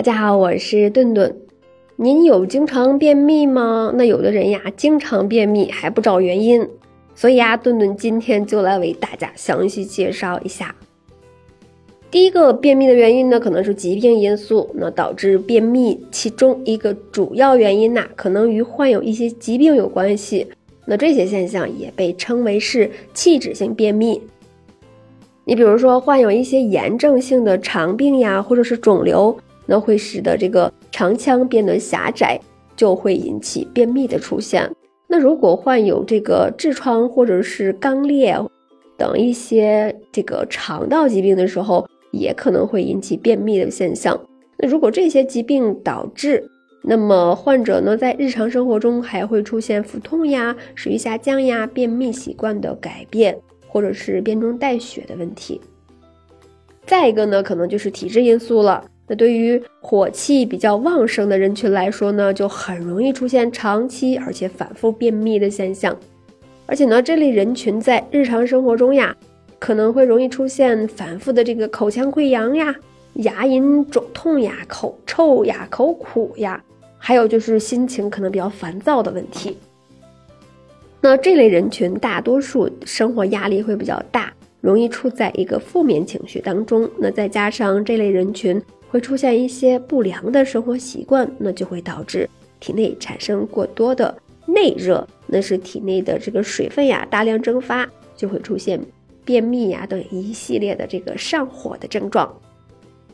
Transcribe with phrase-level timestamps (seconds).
[0.00, 1.36] 大家好，我是顿顿。
[1.96, 3.92] 您有经常便秘吗？
[3.96, 6.66] 那有的人呀，经常便秘还不找原因，
[7.14, 10.74] 所以呀，顿顿今天就来为大家详细介绍一下。
[12.10, 20.46] 第一个便秘的原因呢，可能是疾病因素，那导致便秘，其中一个主要原因呐，可能与患有一些疾病有关系。
[20.86, 24.18] 那这些现象也被称为是器质性便秘。
[25.44, 29.36] 你比如说，患有一些炎症性的肠病呀，或者是肿瘤，
[29.70, 32.40] 那会使得这个肠腔变得狭窄，
[32.74, 34.68] 就会引起便秘的出现。
[35.06, 38.36] 那如果患有这个痔疮或者是肛裂
[38.96, 44.20] 等一些这个肠道疾病的时候，也可能会引起便秘的现象。
[44.58, 46.44] 那如果这些疾病导致，
[46.82, 55.60] 那么患者呢，在日常生活中还会出现腹痛呀、食欲下降呀、便秘习惯的改变，或者是便中带血的问题。
[56.86, 58.89] 再一个呢，可能就是体质因素了。
[59.10, 65.98] 那对于火气比较旺盛的人群来说呢，就很容易出现长期而且反复便秘的现象。
[66.64, 69.16] 而且呢，这类人群在日常生活中呀，
[69.58, 72.72] 可能会容易出现反复的这个口腔溃疡呀、
[73.14, 76.62] 牙龈肿痛呀、口臭呀、口苦呀。
[76.96, 79.56] 还有就是心情可能比较烦躁的问题。
[81.00, 86.88] 那这类人群大多数生活压力会比较大，容易处在一个负面情绪当中。
[86.96, 94.14] 那再加上这类人群会出现一些不良的生活习惯，那就会导致体内产生过多的
[94.46, 98.80] 内热，那是体内的这个水分呀大量蒸发，就会出现
[99.24, 102.36] 便秘呀等一系列的这个上火的症状。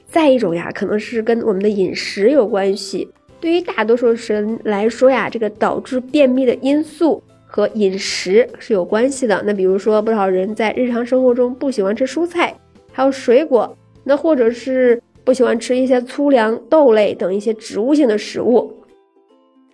[0.09, 3.07] 再一种呀，可能是跟我们的饮食有关系。
[3.39, 9.43] 对于大多数人来说呀，这个导致便秘的因素和饮食是有关系的。
[9.45, 12.57] 那比如说，不少人在日常生活中不喜欢吃蔬菜，
[12.93, 18.73] 还有水果，那或者是不喜欢吃一些粗粮、豆类等一些植物性的食物，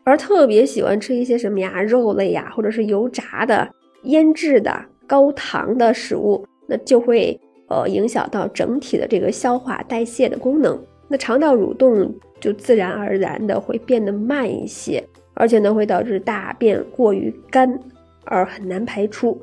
[0.03, 3.68] 而特别喜欢吃一些什么呀，肉类呀，或者是油炸的、
[4.05, 4.74] 腌制的、
[5.07, 10.83] 高糖的食物，那就会呃影响到整体的这个消化代谢的功能。
[11.07, 12.12] 那肠道蠕动。
[12.42, 15.01] 就自然而然的会变得慢一些，
[15.35, 17.79] 而且呢会导致大便过于干
[18.24, 19.41] 而很难排出，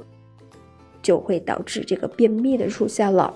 [1.02, 3.34] 就会导致这个便秘的出现了。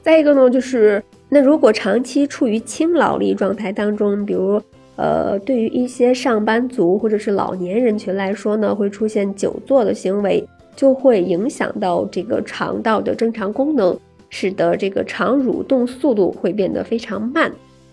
[0.00, 4.60] 再一个呢，就是那如果长期处于轻劳力状态当中，比如
[4.96, 13.96] 呃，对于一些上班族或者是老年人群来说呢，会出现久坐的行为，就会影响到这个肠道的正常功能，
[14.28, 17.50] 使得这个肠蠕动速度会变得非常慢。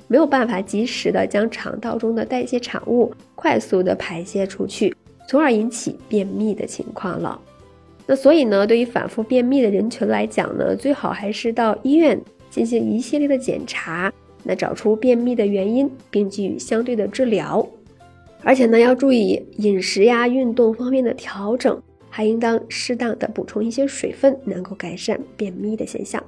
[0.08, 4.96] 没有办法及时的将肠道中的代谢产物快速的排泄出去，
[5.28, 7.40] 从而引起便秘的情况了。
[8.06, 12.20] 那所以呢，对于反复便秘的人群来讲呢，最好还是到医院
[12.50, 14.12] 进行一系列的检查，
[14.44, 17.68] 那找出便秘的原因，并给予相对的治疗。
[18.44, 26.24] 而且呢，要注意饮食呀、运动方面的调整，还应当适当的补充一些水分，能够改善便秘的现象。